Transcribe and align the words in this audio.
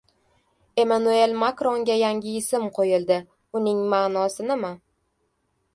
Emmanuel 0.83 1.35
Makronga 1.43 1.97
yangi 2.03 2.33
ism 2.41 2.67
qo‘yildi. 2.79 3.19
Uning 3.61 3.87
ma’nosi 3.95 4.49
nima? 4.53 4.75